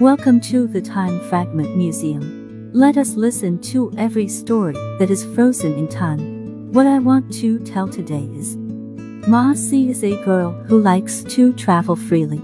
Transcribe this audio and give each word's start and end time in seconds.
Welcome 0.00 0.40
to 0.40 0.66
the 0.66 0.82
Time 0.82 1.20
Fragment 1.28 1.76
Museum. 1.76 2.68
Let 2.72 2.96
us 2.96 3.14
listen 3.14 3.60
to 3.60 3.92
every 3.96 4.26
story 4.26 4.74
that 4.98 5.08
is 5.08 5.24
frozen 5.36 5.72
in 5.74 5.86
time. 5.86 6.72
What 6.72 6.88
I 6.88 6.98
want 6.98 7.32
to 7.34 7.60
tell 7.60 7.86
today 7.86 8.28
is 8.34 8.56
Ma 9.28 9.54
Si 9.54 9.88
is 9.88 10.02
a 10.02 10.20
girl 10.24 10.50
who 10.50 10.80
likes 10.80 11.22
to 11.22 11.52
travel 11.52 11.94
freely. 11.94 12.42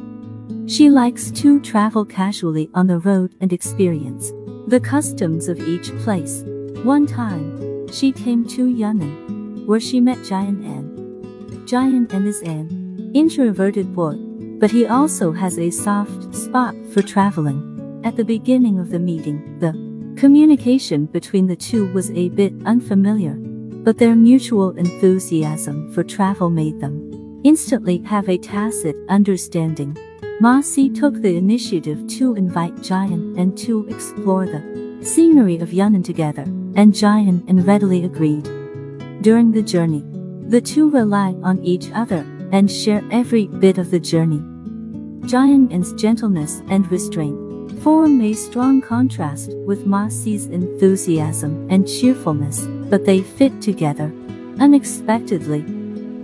She 0.68 0.90
likes 0.90 1.32
to 1.32 1.58
travel 1.58 2.04
casually 2.04 2.70
on 2.72 2.86
the 2.86 3.00
road 3.00 3.34
and 3.40 3.52
experience 3.52 4.30
the 4.68 4.78
customs 4.78 5.48
of 5.48 5.58
each 5.58 5.90
place. 6.04 6.44
One 6.84 7.04
time, 7.04 7.88
she 7.88 8.12
came 8.12 8.46
to 8.50 8.68
Yunnan, 8.68 9.66
where 9.66 9.80
she 9.80 9.98
met 9.98 10.18
Jian 10.18 10.64
An. 10.64 11.64
Jian 11.66 12.12
An 12.12 12.26
is 12.28 12.42
an 12.42 13.10
introverted 13.12 13.92
boy, 13.92 14.29
but 14.60 14.70
he 14.70 14.86
also 14.86 15.32
has 15.32 15.58
a 15.58 15.70
soft 15.70 16.34
spot 16.34 16.76
for 16.92 17.00
traveling. 17.00 17.66
At 18.04 18.16
the 18.16 18.24
beginning 18.24 18.78
of 18.78 18.90
the 18.90 18.98
meeting, 18.98 19.58
the 19.58 19.72
communication 20.20 21.06
between 21.06 21.46
the 21.46 21.56
two 21.56 21.90
was 21.94 22.10
a 22.10 22.28
bit 22.28 22.52
unfamiliar, 22.66 23.34
but 23.38 23.96
their 23.96 24.14
mutual 24.14 24.70
enthusiasm 24.76 25.90
for 25.94 26.04
travel 26.04 26.50
made 26.50 26.78
them 26.78 27.40
instantly 27.42 27.98
have 28.04 28.28
a 28.28 28.36
tacit 28.36 28.96
understanding. 29.08 29.96
Ma 30.40 30.60
Si 30.60 30.90
took 30.90 31.14
the 31.14 31.36
initiative 31.36 32.06
to 32.06 32.34
invite 32.34 32.74
Jian 32.76 33.38
An 33.38 33.56
to 33.56 33.88
explore 33.88 34.44
the 34.44 35.00
scenery 35.02 35.58
of 35.58 35.72
Yunnan 35.72 36.02
together, 36.02 36.42
and 36.76 36.92
Jian 36.92 37.48
An 37.48 37.64
readily 37.64 38.04
agreed. 38.04 38.44
During 39.22 39.52
the 39.52 39.62
journey, 39.62 40.04
the 40.48 40.60
two 40.60 40.90
rely 40.90 41.34
on 41.42 41.64
each 41.64 41.90
other 41.94 42.26
and 42.52 42.70
share 42.70 43.02
every 43.10 43.46
bit 43.46 43.78
of 43.78 43.90
the 43.90 44.00
journey. 44.00 44.40
Jian 45.28 45.72
An's 45.72 45.92
gentleness 45.94 46.62
and 46.68 46.90
restraint 46.90 47.38
form 47.82 48.20
a 48.20 48.32
strong 48.32 48.80
contrast 48.80 49.52
with 49.66 49.86
Ma 49.86 50.08
Si's 50.08 50.46
enthusiasm 50.46 51.68
and 51.70 51.86
cheerfulness, 51.86 52.66
but 52.90 53.04
they 53.04 53.22
fit 53.22 53.60
together 53.62 54.12
unexpectedly. 54.58 55.62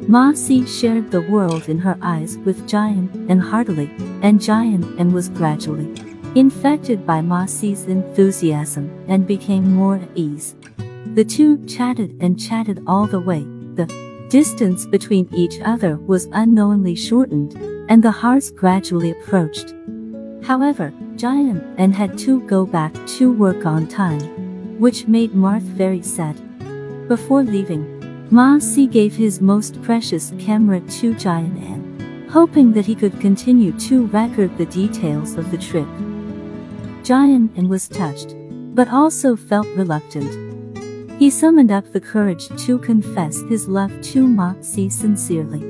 Ma 0.08 0.33
Si 0.33 0.64
shared 0.66 1.10
the 1.10 1.22
world 1.22 1.68
in 1.68 1.78
her 1.78 1.98
eyes 2.00 2.36
with 2.38 2.68
Jian 2.68 3.08
An 3.30 3.38
heartily, 3.38 3.90
and 4.22 4.38
Jian 4.38 4.98
An 5.00 5.12
was 5.12 5.28
gradually 5.28 5.92
infected 6.36 7.06
by 7.06 7.22
Ma 7.22 7.46
Si's 7.46 7.84
enthusiasm 7.86 8.90
and 9.08 9.27
became 9.27 9.72
more 9.72 9.96
at 9.96 10.08
ease. 10.14 10.55
The 11.14 11.24
two 11.24 11.64
chatted 11.66 12.14
and 12.20 12.38
chatted 12.38 12.83
all 12.86 13.06
the 13.06 13.20
way. 13.20 13.40
The 13.74 13.86
distance 14.28 14.86
between 14.86 15.28
each 15.32 15.60
other 15.64 15.96
was 15.96 16.28
unknowingly 16.32 16.94
shortened, 16.94 17.55
and 17.88 18.02
the 18.02 18.10
hearts 18.10 18.50
gradually 18.50 19.12
approached. 19.12 19.74
However, 20.42 20.92
Jian 21.16 21.74
An 21.78 21.92
had 21.92 22.16
to 22.18 22.41
go 22.42 22.66
back 22.66 22.94
to 23.18 23.33
work 23.33 23.66
on 23.66 23.86
time, 23.86 24.78
which 24.78 25.06
made 25.06 25.34
Ma 25.34 25.58
Si 25.58 25.64
very 25.64 26.02
sad. 26.02 26.36
Before 27.08 27.42
leaving, 27.42 27.84
Ma 28.30 28.58
Si 28.58 28.86
gave 28.86 29.14
his 29.14 29.41
most 29.41 29.80
precious 29.83 30.33
camera 30.38 30.80
to 30.80 31.14
Jian 31.14 31.56
An, 31.62 32.28
hoping 32.30 32.72
that 32.72 32.86
he 32.86 32.94
could 32.94 33.20
continue 33.20 33.72
to 33.80 34.06
record 34.08 34.56
the 34.58 34.66
details 34.66 35.36
of 35.36 35.50
the 35.50 35.58
trip. 35.58 35.88
Jian 37.02 37.56
An 37.56 37.68
was 37.68 37.88
touched, 37.88 38.34
but 38.74 38.88
also 38.88 39.36
felt 39.36 39.66
reluctant. 39.77 40.45
He 41.19 41.31
summoned 41.31 41.72
up 41.72 41.92
the 41.92 42.00
courage 42.00 42.48
to 42.67 42.78
confess 42.78 43.41
his 43.48 43.69
love 43.69 43.91
to 44.12 44.55
Si 44.61 44.91
sincerely. 44.91 45.61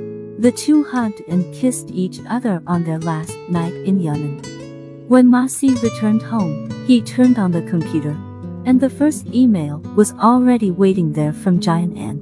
The 0.40 0.50
two 0.50 0.82
hugged 0.82 1.22
and 1.28 1.54
kissed 1.54 1.90
each 1.92 2.18
other 2.28 2.60
on 2.66 2.82
their 2.82 2.98
last 2.98 3.38
night 3.48 3.72
in 3.72 4.00
Yunnan. 4.00 5.06
When 5.08 5.28
Ma 5.28 5.46
Si 5.46 5.72
returned 5.74 6.22
home, 6.22 6.68
he 6.86 7.00
turned 7.00 7.38
on 7.38 7.52
the 7.52 7.62
computer, 7.62 8.16
and 8.64 8.80
the 8.80 8.90
first 8.90 9.28
email 9.28 9.78
was 9.94 10.12
already 10.14 10.72
waiting 10.72 11.12
there 11.12 11.32
from 11.32 11.60
Jian 11.60 11.96
An. 11.96 12.18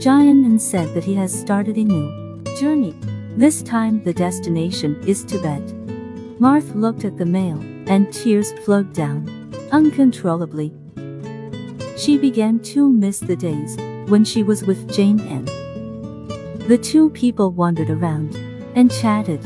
Jian 0.00 0.46
An 0.46 0.58
said 0.60 0.94
that 0.94 1.02
he 1.02 1.14
has 1.14 1.36
started 1.36 1.76
a 1.76 1.84
new 1.84 2.44
journey. 2.60 2.94
This 3.36 3.60
time 3.60 4.04
the 4.04 4.14
destination 4.14 5.02
is 5.04 5.24
Tibet. 5.24 5.74
Ma 6.38 6.60
Si 6.60 6.72
looked 6.74 7.04
at 7.04 7.18
the 7.18 7.26
mail, 7.26 7.58
and 7.88 8.12
tears 8.12 8.52
flowed 8.64 8.92
down 8.92 9.28
uncontrollably. 9.72 10.72
She 11.96 12.18
began 12.18 12.60
to 12.60 12.90
miss 12.90 13.20
the 13.20 13.36
days 13.36 13.76
when 14.10 14.24
she 14.24 14.42
was 14.42 14.64
with 14.64 14.86
Jian 14.88 15.18
An. 15.30 15.46
The 16.68 16.76
two 16.76 17.08
people 17.10 17.52
wandered 17.52 17.88
around 17.88 18.36
and 18.74 18.90
chatted. 18.90 19.40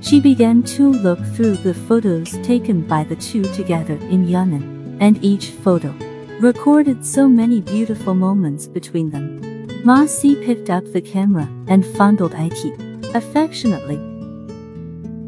She 0.00 0.18
began 0.20 0.64
to 0.64 0.90
look 0.90 1.20
through 1.26 1.58
the 1.58 1.74
photos 1.74 2.32
taken 2.42 2.82
by 2.82 3.04
the 3.04 3.14
two 3.16 3.44
together 3.54 3.94
in 4.10 4.26
Yunnan, 4.26 4.98
and 5.00 5.22
each 5.24 5.50
photo 5.50 5.94
recorded 6.40 7.06
so 7.06 7.28
many 7.28 7.60
beautiful 7.60 8.14
moments 8.14 8.66
between 8.66 9.10
them. 9.10 9.40
Ma 9.84 10.04
Si 10.06 10.34
picked 10.44 10.70
up 10.70 10.84
the 10.92 11.00
camera 11.00 11.48
and 11.68 11.86
fondled 11.86 12.34
it 12.36 13.14
affectionately. 13.14 14.00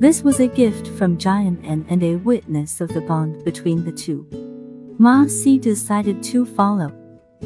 This 0.01 0.23
was 0.23 0.41
a 0.41 0.49
gift 0.49 0.89
from 0.89 1.19
Jian 1.19 1.63
An 1.65 1.87
and 1.89 2.03
a 2.03 2.17
witness 2.17 2.81
of 2.81 2.89
the 2.89 3.01
bond 3.01 3.45
between 3.45 3.85
the 3.85 3.93
two. 3.93 4.44
Ma 4.99 5.25
decided 5.61 6.23
to 6.23 6.47
follow 6.47 6.93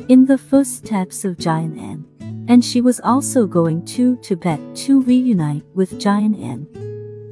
in 0.09 0.26
the 0.26 0.38
footsteps 0.38 1.25
of 1.25 1.36
Jian 1.36 1.78
An, 1.78 2.04
and 2.47 2.64
she 2.64 2.81
was 2.81 3.00
also 3.00 3.47
going 3.47 3.84
to 3.86 4.16
Tibet 4.16 4.60
to 4.76 5.00
reunite 5.03 5.64
with 5.75 5.98
Jian 5.98 6.34
An. 6.42 6.69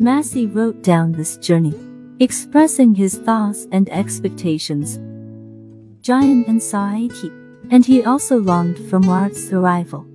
Ma 0.00 0.22
Si 0.22 0.46
wrote 0.46 0.82
down 0.82 1.12
this 1.12 1.36
journey, 1.36 1.74
expressing 2.18 2.94
his 2.94 3.18
thoughts 3.18 3.66
and 3.72 3.88
expectations. 3.90 4.98
Jian 6.00 6.48
An 6.48 6.60
saw 6.60 6.94
it 6.94 7.32
and 7.70 7.84
he 7.84 8.04
also 8.04 8.38
longed 8.38 8.78
for 8.88 8.98
Ma 8.98 9.28
Si's 9.28 9.52
arrival. 9.52 10.06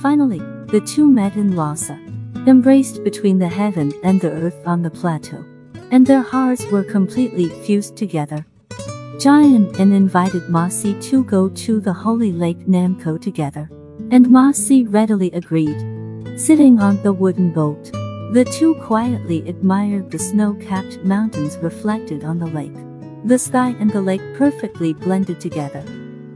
Finally, 0.00 0.40
the 0.66 0.82
two 0.84 1.08
met 1.08 1.36
in 1.36 1.54
Lhasa, 1.54 1.98
embraced 2.46 3.04
between 3.04 3.38
the 3.38 3.48
heaven 3.48 3.92
and 4.02 4.20
the 4.20 4.30
earth 4.30 4.66
on 4.66 4.82
the 4.82 4.90
plateau, 4.90 5.44
and 5.90 6.06
their 6.06 6.22
hearts 6.22 6.64
were 6.72 6.82
completely 6.82 7.48
fused 7.64 7.96
together. 7.96 8.44
Jian 9.22 9.78
An 9.78 9.92
invited 9.92 10.48
Ma 10.48 10.66
Si 10.66 10.94
to 10.94 11.22
go 11.22 11.48
to 11.50 11.78
the 11.78 11.92
holy 11.92 12.32
lake 12.32 12.66
Namco 12.66 13.22
together, 13.22 13.70
and 14.10 14.28
Ma 14.28 14.50
Si 14.50 14.84
readily 14.84 15.30
agreed. 15.30 15.78
Sitting 16.36 16.80
on 16.80 17.00
the 17.04 17.12
wooden 17.12 17.52
boat, 17.52 17.92
the 18.32 18.44
two 18.44 18.74
quietly 18.82 19.48
admired 19.48 20.10
the 20.10 20.18
snow-capped 20.18 21.04
mountains 21.04 21.56
reflected 21.58 22.24
on 22.24 22.40
the 22.40 22.48
lake. 22.48 22.74
The 23.24 23.38
sky 23.38 23.76
and 23.78 23.92
the 23.92 24.02
lake 24.02 24.22
perfectly 24.34 24.92
blended 24.92 25.38
together. 25.38 25.84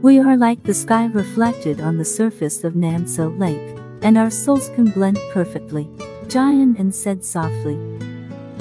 We 0.01 0.19
are 0.19 0.37
like 0.37 0.63
the 0.63 0.73
sky 0.73 1.07
reflected 1.07 1.81
on 1.81 1.97
the 1.97 2.05
surface 2.05 2.63
of 2.63 2.75
Namtso 2.75 3.37
Lake, 3.37 3.77
and 4.01 4.17
our 4.17 4.31
souls 4.31 4.69
can 4.75 4.91
blend 4.91 5.19
perfectly. 5.33 5.89
Jian 6.27 6.79
An 6.79 6.93
said 6.93 7.25
softly. 7.25 7.75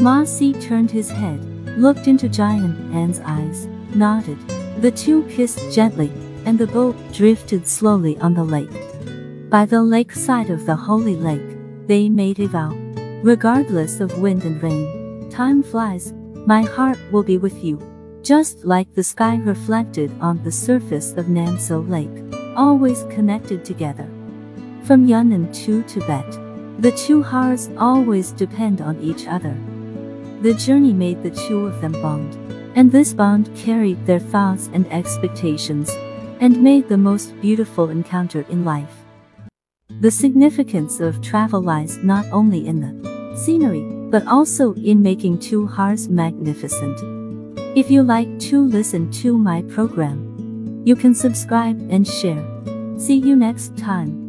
Ma 0.01 0.25
Si 0.25 0.53
turned 0.55 0.91
his 0.91 1.11
head, 1.11 1.45
looked 1.79 2.09
into 2.09 2.29
Jian 2.29 2.93
An's 2.93 3.21
eyes, 3.21 3.69
nodded. 3.97 4.39
The 4.81 4.91
two 4.91 5.25
kissed 5.25 5.73
gently, 5.73 6.13
and 6.45 6.59
the 6.59 6.67
boat 6.67 6.97
drifted 7.13 7.67
slowly 7.67 8.17
on 8.19 8.35
the 8.35 8.45
lake. 8.45 8.71
By 9.51 9.65
the 9.65 9.83
lakeside 9.83 10.51
of 10.51 10.67
the 10.67 10.77
holy 10.77 11.17
lake, 11.17 11.87
they 11.87 12.09
made 12.09 12.39
a 12.41 12.47
vow. 12.47 12.77
Regardless 13.23 14.01
of 14.01 14.19
wind 14.19 14.45
and 14.45 14.63
rain, 14.63 15.31
time 15.31 15.63
flies, 15.63 16.13
my 16.47 16.63
heart 16.63 16.99
will 17.11 17.23
be 17.23 17.39
with 17.39 17.65
you 17.65 17.81
just 18.27 18.65
like 18.65 18.93
the 18.93 19.05
sky 19.05 19.37
reflected 19.37 20.11
on 20.21 20.43
the 20.43 20.51
surface 20.51 21.13
of 21.13 21.27
Namtso 21.27 21.89
Lake, 21.89 22.35
always 22.57 23.05
connected 23.05 23.65
together. 23.65 24.09
From 24.83 25.07
Yunnan 25.07 25.53
to 25.53 25.85
Tibet, 25.85 26.27
the 26.83 26.91
two 26.91 27.23
hearts 27.23 27.71
always 27.79 28.33
depend 28.33 28.81
on 28.81 29.01
each 29.01 29.29
other. 29.29 29.57
The 30.43 30.55
journey 30.55 30.93
made 30.93 31.23
the 31.23 31.31
two 31.31 31.67
of 31.67 31.81
them 31.81 31.93
bond, 31.93 32.35
and 32.77 32.93
this 32.93 33.13
bond 33.15 33.51
carried 33.57 34.05
their 34.07 34.21
thoughts 34.21 34.71
and 34.73 34.87
expectations, 34.93 35.91
and 36.41 36.63
made 36.63 36.89
the 36.89 36.99
most 36.99 37.35
beautiful 37.41 37.89
encounter 37.89 38.45
in 38.51 38.65
life. 38.65 39.03
The 40.01 40.11
significance 40.11 41.01
of 41.01 41.23
travel 41.23 41.63
lies 41.63 41.97
not 41.99 42.27
only 42.31 42.69
in 42.69 42.81
the 42.81 43.37
scenery, 43.37 43.81
but 44.11 44.27
also 44.27 44.75
in 44.75 45.03
making 45.03 45.39
two 45.39 45.67
hearts 45.67 46.09
magnificent. 46.09 47.01
If 47.77 47.91
you 47.91 48.03
like 48.03 48.39
to 48.51 48.61
listen 48.61 49.11
to 49.23 49.37
my 49.37 49.63
program, 49.63 50.83
you 50.85 50.95
can 50.95 51.15
subscribe 51.15 51.81
and 51.91 52.07
share. 52.07 52.45
See 52.99 53.17
you 53.17 53.35
next 53.37 53.77
time. 53.77 54.26